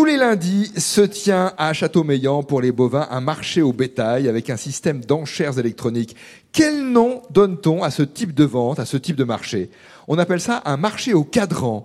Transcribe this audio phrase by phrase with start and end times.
[0.00, 4.48] tous les lundis se tient à Châteaumeillan pour les bovins un marché au bétail avec
[4.48, 6.16] un système d'enchères électroniques.
[6.52, 9.70] Quel nom donne-t-on à ce type de vente, à ce type de marché?
[10.08, 11.84] On appelle ça un marché au cadran.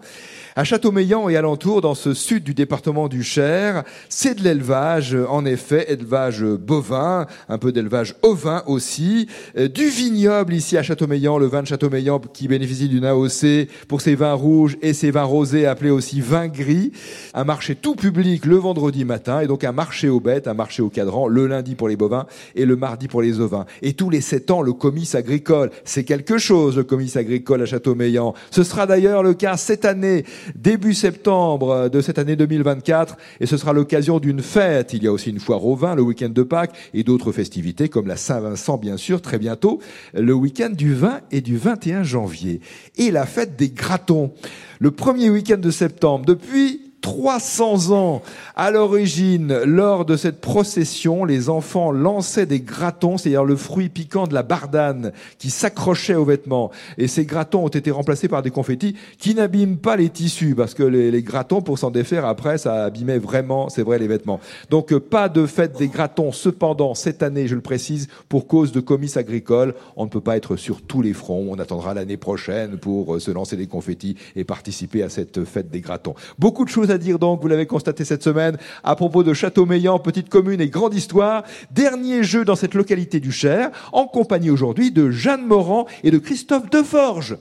[0.58, 5.44] À Châteaumeillan et alentour, dans ce sud du département du Cher, c'est de l'élevage, en
[5.44, 11.48] effet, élevage bovin, un peu d'élevage ovin aussi, euh, du vignoble ici à Châteaumeillan, le
[11.48, 15.66] vin de Châteaumeillan qui bénéficie d'une AOC pour ses vins rouges et ses vins rosés
[15.66, 16.94] appelés aussi vins gris,
[17.34, 20.82] un marché tout public le vendredi matin et donc un marché aux bêtes, un marché
[20.82, 23.66] au cadran le lundi pour les bovins et le mardi pour les ovins.
[23.82, 27.66] Et tous les sept ans, le comice agricole, c'est quelque chose, le comice agricole à
[27.66, 28.34] Châteaumeillan.
[28.52, 33.58] Ce sera d'ailleurs le cas cette année début septembre de cette année 2024 et ce
[33.58, 34.94] sera l'occasion d'une fête.
[34.94, 37.90] Il y a aussi une foire au vin le week-end de Pâques et d'autres festivités
[37.90, 39.80] comme la Saint-Vincent bien sûr très bientôt
[40.14, 42.62] le week-end du 20 et du 21 janvier
[42.98, 44.32] et la fête des gratons
[44.80, 48.24] le premier week-end de septembre depuis 300 ans.
[48.56, 54.26] À l'origine, lors de cette procession, les enfants lançaient des gratons, c'est-à-dire le fruit piquant
[54.26, 56.72] de la bardane qui s'accrochait aux vêtements.
[56.98, 60.74] Et ces gratons ont été remplacés par des confettis qui n'abîment pas les tissus, parce
[60.74, 64.40] que les, les gratons, pour s'en défaire après, ça abîmait vraiment, c'est vrai, les vêtements.
[64.72, 66.32] Donc euh, pas de fête des gratons.
[66.32, 70.38] Cependant, cette année, je le précise, pour cause de comice agricole, on ne peut pas
[70.38, 71.50] être sur tous les fronts.
[71.52, 75.70] On attendra l'année prochaine pour euh, se lancer des confettis et participer à cette fête
[75.70, 76.16] des gratons.
[76.40, 80.30] Beaucoup de choses dire donc, vous l'avez constaté cette semaine, à propos de Châteaumeillan, petite
[80.30, 81.44] commune et grande histoire.
[81.72, 86.18] Dernier jeu dans cette localité du Cher, en compagnie aujourd'hui de Jeanne Morand et de
[86.18, 87.38] Christophe Deforge.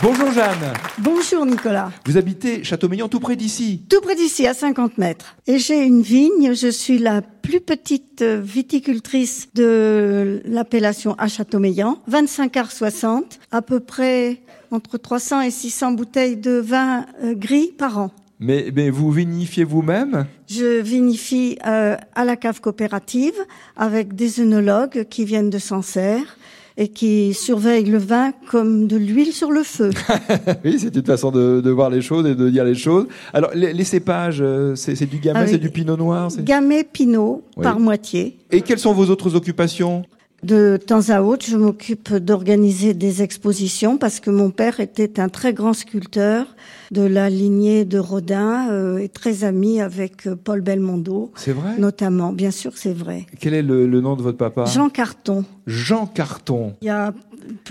[0.00, 0.72] Bonjour Jeanne.
[0.98, 1.90] Bonjour Nicolas.
[2.06, 3.82] Vous habitez Châteaumeillan tout près d'ici.
[3.88, 5.34] Tout près d'ici, à 50 mètres.
[5.48, 6.54] Et j'ai une vigne.
[6.54, 11.98] Je suis la plus petite viticultrice de l'appellation à Châteaumeillan.
[12.06, 17.72] 25 arts 60, à peu près entre 300 et 600 bouteilles de vin euh, gris
[17.76, 18.12] par an.
[18.38, 20.26] Mais, mais vous vinifiez vous-même?
[20.48, 23.34] Je vinifie euh, à la cave coopérative
[23.76, 26.36] avec des œnologues qui viennent de Sancerre
[26.78, 29.90] et qui surveillent le vin comme de l'huile sur le feu.
[30.64, 33.08] oui, c'est une façon de, de, voir les choses et de dire les choses.
[33.34, 37.64] Alors, les, les cépages, euh, c'est du gamay, c'est du pinot noir Gamay, pinot, oui.
[37.64, 38.38] par moitié.
[38.52, 40.04] Et quelles sont vos autres occupations?
[40.42, 45.28] De temps à autre, je m'occupe d'organiser des expositions parce que mon père était un
[45.28, 46.46] très grand sculpteur
[46.90, 51.32] de la lignée de Rodin euh, et très ami avec Paul Belmondo.
[51.34, 51.76] C'est vrai?
[51.78, 53.26] Notamment, bien sûr, c'est vrai.
[53.40, 54.64] Quel est le, le, nom de votre papa?
[54.66, 55.44] Jean Carton.
[55.66, 56.74] Jean Carton.
[56.82, 57.12] Il y a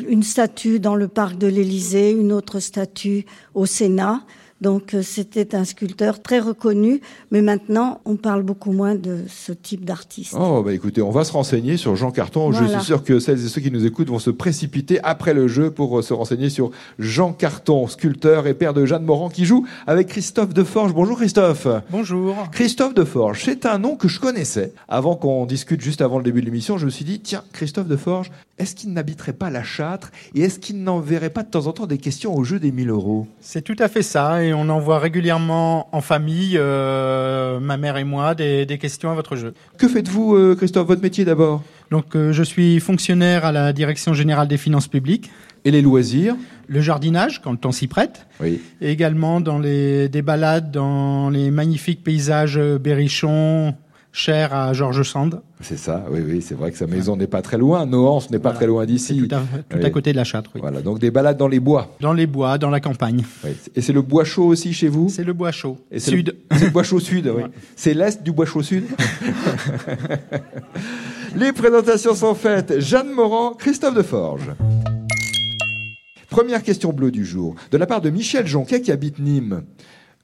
[0.08, 4.22] une statue dans le parc de l'Élysée, une autre statue au Sénat.
[4.62, 7.02] Donc c'était un sculpteur très reconnu,
[7.32, 10.36] mais maintenant on parle beaucoup moins de ce type d'artiste.
[10.38, 12.50] Oh bah écoutez, on va se renseigner sur Jean Carton.
[12.50, 12.66] Voilà.
[12.66, 15.48] Je suis sûr que celles et ceux qui nous écoutent vont se précipiter après le
[15.48, 19.68] jeu pour se renseigner sur Jean Carton, sculpteur et père de Jeanne Morand qui joue
[19.86, 20.94] avec Christophe Deforge.
[20.94, 21.68] Bonjour Christophe.
[21.92, 22.36] Bonjour.
[22.52, 24.74] Christophe Deforge, c'est un nom que je connaissais.
[24.88, 27.88] Avant qu'on discute juste avant le début de l'émission, je me suis dit tiens, Christophe
[27.88, 31.74] Deforge, est-ce qu'il n'habiterait pas la Châtre et est-ce qu'il n'enverrait pas de temps en
[31.74, 33.28] temps des questions au jeu des 1000 euros?
[33.40, 38.04] C'est tout à fait ça et on envoie régulièrement en famille, euh, ma mère et
[38.04, 39.54] moi, des, des, questions à votre jeu.
[39.78, 41.64] Que faites-vous, euh, Christophe Votre métier d'abord?
[41.92, 45.30] Donc, euh, je suis fonctionnaire à la Direction générale des finances publiques.
[45.66, 46.36] Et les loisirs?
[46.68, 48.28] Le jardinage, quand le temps s'y prête.
[48.42, 48.62] Oui.
[48.82, 53.76] Et également dans les, des balades dans les magnifiques paysages berrichons,
[54.18, 55.42] cher à Georges Sand.
[55.62, 57.86] C'est ça, oui, oui, c'est vrai que sa maison n'est pas très loin.
[57.86, 58.58] Nohance n'est pas Voilà.
[58.58, 59.28] très loin d'ici.
[59.28, 59.40] Tout, à,
[59.70, 59.86] tout Oui.
[59.86, 60.62] à côté de la Châtre, oui.
[60.62, 61.96] Voilà, donc des balades dans les bois.
[62.02, 63.24] Dans les bois, dans la campagne.
[63.44, 63.52] Oui.
[63.76, 65.10] Et c'est le bois chaud aussi chez vous?
[65.10, 65.78] C'est le bois chaud.
[65.92, 66.36] Et c'est Sud.
[66.50, 67.44] le- C'est le bois chaud sud, oui.
[67.44, 67.50] Ouais.
[67.76, 68.86] C'est l'est du bois chaud sud?
[71.36, 72.80] Les présentations sont faites.
[72.80, 74.50] Jeanne Morand, Christophe Deforge.
[76.30, 79.64] Première question bleue du jour, de la part de Michel Jonquet qui habite Nîmes.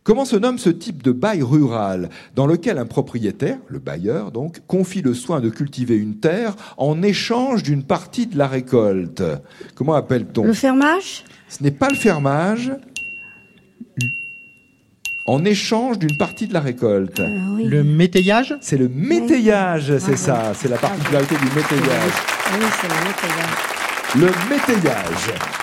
[0.04, 4.60] Comment se nomme ce type de bail rural dans lequel un propriétaire, le bailleur donc,
[4.68, 9.24] confie le soin de cultiver une terre en échange d'une partie de la récolte?
[9.76, 10.44] Comment appelle-t-on?
[10.44, 11.24] Le fermage?
[11.48, 12.74] Ce n'est pas le fermage.
[15.26, 17.22] En échange d'une partie de la récolte.
[17.22, 17.64] Euh, oui.
[17.64, 18.54] Le métayage?
[18.60, 22.12] C'est le métayage, c'est Ah, ça, c'est la particularité du métayage.
[22.52, 23.56] Oui, c'est le métayage.
[24.16, 25.63] Le métayage.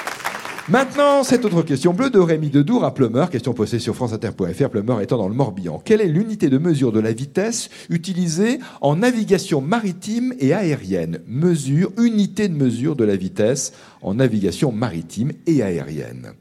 [0.70, 5.00] Maintenant, cette autre question bleue de Rémi Dedour à Plumeur, question posée sur franceinter.fr, Plumeur
[5.00, 5.82] étant dans le Morbihan.
[5.84, 11.22] Quelle est l'unité de mesure de la vitesse utilisée en navigation maritime et aérienne?
[11.26, 16.34] Mesure, unité de mesure de la vitesse en navigation maritime et aérienne.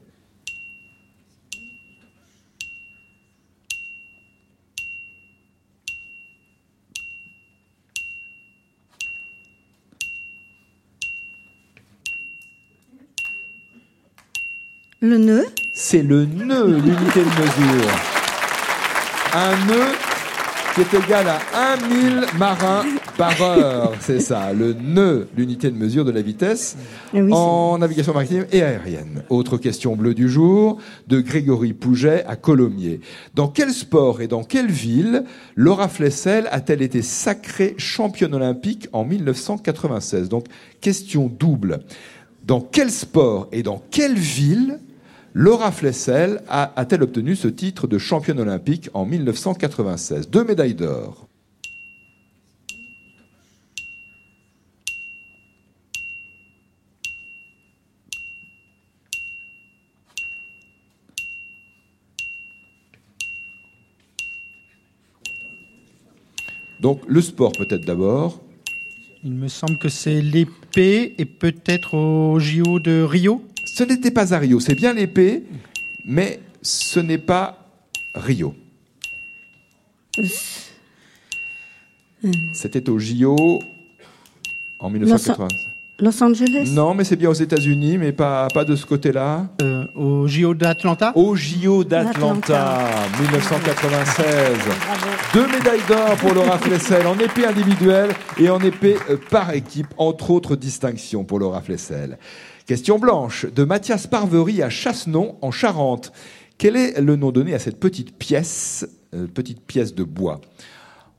[15.02, 17.90] Le nœud C'est le nœud, l'unité de mesure.
[19.32, 19.94] Un nœud
[20.74, 22.84] qui est égal à 1000 marins
[23.16, 23.94] par heure.
[24.00, 26.76] C'est ça, le nœud, l'unité de mesure de la vitesse
[27.14, 29.22] Eh oui, en navigation maritime et aérienne.
[29.30, 30.76] Autre question bleue du jour
[31.08, 33.00] de Grégory Pouget à Colomiers.
[33.34, 35.24] Dans quel sport et dans quelle ville
[35.56, 40.44] Laura Flessel a-t-elle été sacrée championne olympique en 1996 Donc,
[40.82, 41.80] question double.
[42.44, 44.78] Dans quel sport et dans quelle ville
[45.32, 51.28] Laura Flessel a-t-elle obtenu ce titre de championne olympique en 1996 Deux médailles d'or.
[66.80, 68.40] Donc le sport peut-être d'abord.
[69.22, 73.44] Il me semble que c'est l'épée et peut-être au JO de Rio.
[73.64, 75.44] Ce n'était pas à Rio, c'est bien l'épée,
[76.04, 77.66] mais ce n'est pas
[78.14, 78.54] Rio.
[82.52, 83.60] C'était au JO
[84.80, 85.48] en 1980.
[86.00, 86.70] Los Angeles?
[86.72, 89.48] Non, mais c'est bien aux États-Unis, mais pas, pas de ce côté-là.
[89.60, 91.12] Euh, au JO d'Atlanta?
[91.14, 92.88] Au JO d'Atlanta,
[93.20, 94.26] 1996.
[95.34, 99.88] Deux médailles d'or pour Laura Flessel en épée individuelle et en épée euh, par équipe,
[99.98, 102.18] entre autres distinctions pour Laura Flessel.
[102.64, 106.12] Question blanche de Mathias Parvery à Chassenon, en Charente.
[106.56, 110.40] Quel est le nom donné à cette petite pièce, euh, petite pièce de bois?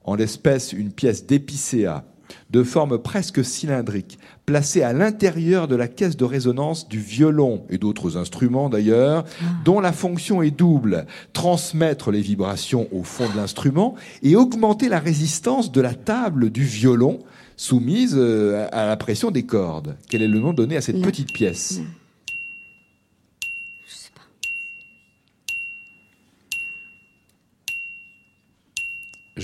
[0.04, 2.04] En l'espèce, une pièce d'épicéa
[2.50, 7.78] de forme presque cylindrique, placée à l'intérieur de la caisse de résonance du violon et
[7.78, 9.25] d'autres instruments d'ailleurs,
[9.66, 15.00] dont la fonction est double, transmettre les vibrations au fond de l'instrument et augmenter la
[15.00, 17.19] résistance de la table du violon
[17.57, 19.95] soumise euh, à la pression des cordes.
[20.10, 21.81] Quel est le nom donné à cette petite pièce?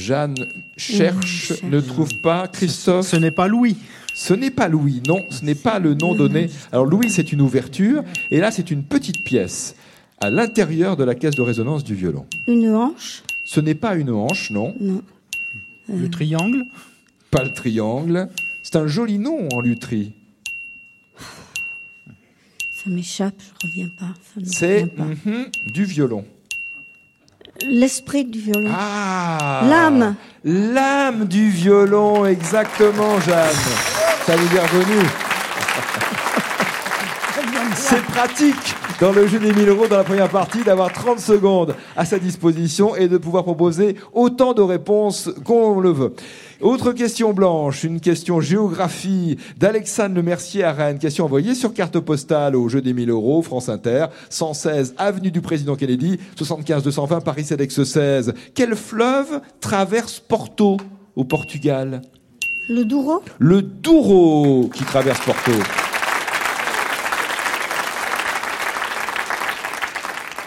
[0.07, 0.35] Jeanne
[0.77, 2.47] cherche, ne trouve pas.
[2.47, 3.75] Christophe Ce n'est pas Louis.
[4.15, 6.49] Ce n'est pas Louis, non, ce n'est pas le nom donné.
[6.71, 9.75] Alors Louis, c'est une ouverture, et là, c'est une petite pièce
[10.21, 12.25] à l'intérieur de la caisse de résonance du violon.
[12.47, 13.23] Une hanche?
[13.45, 15.03] Ce n'est pas une hanche, non, Non.
[15.93, 16.63] Le triangle?
[17.29, 18.29] pas le triangle.
[18.63, 20.13] C'est un joli nom en lutherie.
[22.71, 24.13] Ça m'échappe, je reviens pas.
[24.37, 26.23] Ne C'est mhm, du violon.
[27.65, 28.69] L'esprit du violon.
[28.73, 30.15] Ah L'âme.
[30.43, 33.55] L'âme du violon, exactement, Jeanne.
[34.25, 35.05] Ça vous est revenu.
[37.79, 41.75] C'est pratique dans le jeu des 1000 euros dans la première partie d'avoir 30 secondes
[41.95, 46.13] à sa disposition et de pouvoir proposer autant de réponses qu'on le veut.
[46.59, 50.97] Autre question blanche, une question géographie d'Alexandre Le Mercier à Rennes.
[50.97, 55.41] Question envoyée sur carte postale au jeu des 1000 euros, France Inter, 116 avenue du
[55.41, 58.33] Président Kennedy, 75 220 Paris CEDEX 16.
[58.55, 60.77] Quel fleuve traverse Porto
[61.15, 62.01] au Portugal?
[62.69, 63.21] Le Douro?
[63.37, 65.51] Le Douro qui traverse Porto.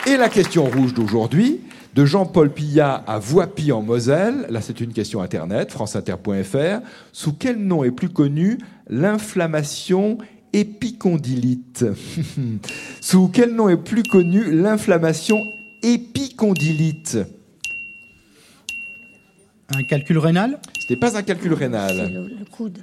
[0.07, 1.61] Et la question rouge d'aujourd'hui,
[1.95, 6.81] de Jean-Paul Pillat à Voipy en Moselle, là c'est une question internet, franceinter.fr,
[7.13, 10.19] sous quel nom est plus connue l'inflammation
[10.53, 11.85] épicondylite
[13.01, 15.43] Sous quel nom est plus connue l'inflammation
[15.83, 17.19] épicondylite
[19.75, 20.61] Un calcul rénal?
[20.79, 22.11] Ce n'est pas un calcul rénal.
[22.13, 22.79] le, le coude.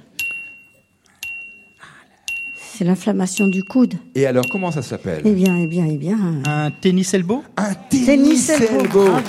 [2.78, 3.94] C'est l'inflammation du coude.
[4.14, 5.22] Et alors comment ça s'appelle?
[5.24, 6.16] Eh bien, eh bien, eh bien.
[6.46, 7.42] Un tennis elbow?
[7.56, 8.78] Un tennis, Tennis elbow.
[8.84, 9.04] elbow.
[9.06, 9.22] Bravo.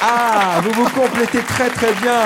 [0.00, 2.20] Ah, vous vous complétez très très bien.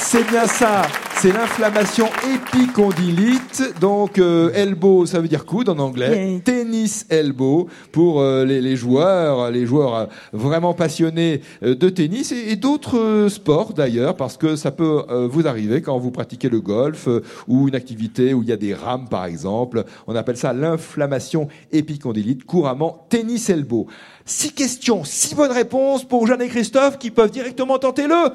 [0.00, 0.82] C'est bien ça.
[1.22, 3.78] C'est l'inflammation épicondylite.
[3.80, 6.32] Donc euh, elbow, ça veut dire coude en anglais.
[6.32, 6.40] Yeah.
[6.40, 12.32] Tennis elbow pour euh, les, les joueurs, les joueurs euh, vraiment passionnés euh, de tennis
[12.32, 16.10] et, et d'autres euh, sports d'ailleurs, parce que ça peut euh, vous arriver quand vous
[16.10, 19.84] pratiquez le golf euh, ou une activité où il y a des rames par exemple.
[20.08, 23.86] On appelle ça l'inflammation épicondylite, couramment tennis elbow.
[24.24, 28.32] Six questions, six bonnes réponses pour Jeanne et Christophe qui peuvent directement tenter le.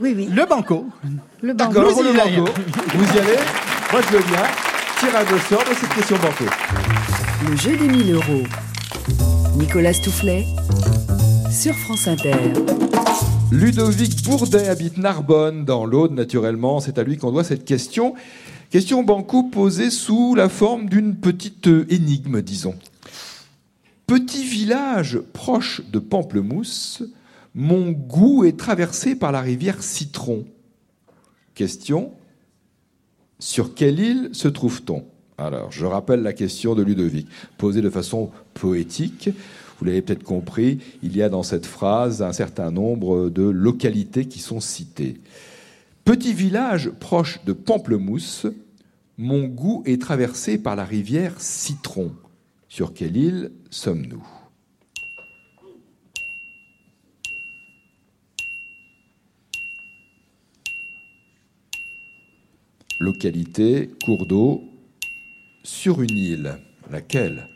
[0.00, 0.28] Oui, oui.
[0.32, 0.86] Le banco.
[1.42, 1.72] Le banco.
[1.74, 2.36] D'accord, Vous le y allez.
[2.36, 2.50] banco.
[2.94, 3.36] Vous y allez
[3.92, 4.42] Moi, je veux bien.
[4.98, 6.44] Tirage au sort de cette question banco.
[7.48, 8.42] Le jeu des 1000 euros.
[9.56, 10.46] Nicolas Toufflet
[11.50, 12.34] sur France Inter.
[13.50, 16.80] Ludovic Bourdet habite Narbonne, dans l'Aude, naturellement.
[16.80, 18.14] C'est à lui qu'on doit cette question.
[18.70, 22.74] Question banco posée sous la forme d'une petite énigme, disons.
[24.10, 27.04] Petit village proche de Pamplemousse,
[27.54, 30.46] mon goût est traversé par la rivière Citron.
[31.54, 32.10] Question
[33.38, 35.04] Sur quelle île se trouve-t-on?
[35.38, 39.30] Alors, je rappelle la question de Ludovic, posée de façon poétique.
[39.78, 44.24] Vous l'avez peut-être compris, il y a dans cette phrase un certain nombre de localités
[44.24, 45.20] qui sont citées.
[46.04, 48.48] Petit village proche de Pamplemousse,
[49.18, 52.10] mon goût est traversé par la rivière Citron.
[52.72, 54.24] Sur quelle île sommes-nous?
[63.00, 64.62] Localité, cours d'eau,
[65.64, 66.58] sur une île.
[66.92, 67.48] Laquelle?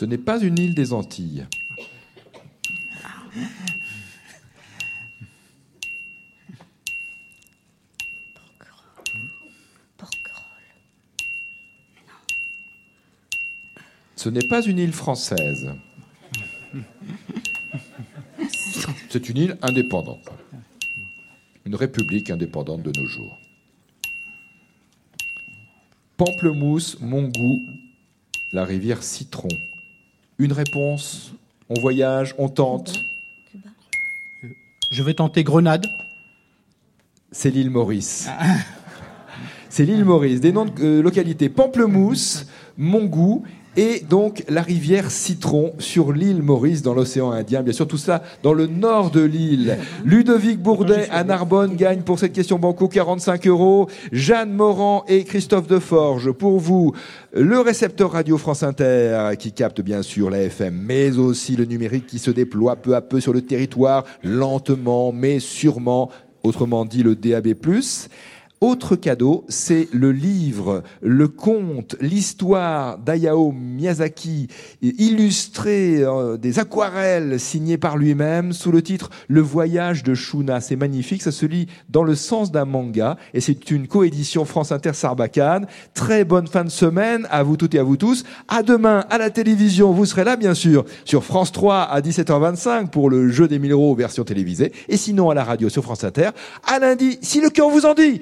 [0.00, 1.46] Ce n'est pas une île des Antilles.
[14.16, 15.70] Ce n'est pas une île française.
[19.10, 20.30] C'est une île indépendante.
[21.66, 23.38] Une république indépendante de nos jours.
[26.16, 27.60] Pamplemousse, Mongou,
[28.54, 29.48] la rivière Citron.
[30.40, 31.34] Une réponse,
[31.68, 32.94] on voyage, on tente.
[34.90, 35.86] Je vais tenter Grenade.
[37.30, 38.26] C'est l'île Maurice.
[39.68, 40.40] C'est l'île Maurice.
[40.40, 42.46] Des noms de euh, localités Pamplemousse,
[42.78, 43.44] Mongou
[43.80, 47.62] et donc la rivière Citron sur l'île Maurice dans l'océan Indien.
[47.62, 49.78] Bien sûr, tout ça dans le nord de l'île.
[50.04, 53.88] Ludovic Bourdet à Narbonne gagne pour cette question banco 45 euros.
[54.12, 56.92] Jeanne Morand et Christophe Deforge pour vous.
[57.32, 62.06] Le récepteur radio France Inter qui capte bien sûr la FM, mais aussi le numérique
[62.06, 66.10] qui se déploie peu à peu sur le territoire, lentement mais sûrement,
[66.42, 67.54] autrement dit le DAB+.
[68.62, 74.48] Autre cadeau, c'est le livre, le conte, l'histoire d'Ayao Miyazaki,
[74.82, 80.60] illustré euh, des aquarelles signées par lui-même sous le titre Le voyage de Shuna.
[80.60, 84.72] C'est magnifique, ça se lit dans le sens d'un manga et c'est une coédition France
[84.72, 85.66] Inter Sarbacane.
[85.94, 88.24] Très bonne fin de semaine à vous toutes et à vous tous.
[88.46, 92.90] À demain à la télévision, vous serez là bien sûr sur France 3 à 17h25
[92.90, 96.04] pour le jeu des 1000 euros version télévisée et sinon à la radio sur France
[96.04, 96.28] Inter.
[96.66, 98.20] À lundi, si le cœur vous en dit.